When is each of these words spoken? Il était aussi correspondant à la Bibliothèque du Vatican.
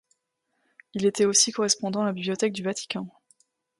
Il 0.95 1.05
était 1.05 1.25
aussi 1.25 1.51
correspondant 1.51 2.01
à 2.01 2.05
la 2.05 2.11
Bibliothèque 2.13 2.53
du 2.53 2.63
Vatican. 2.63 3.07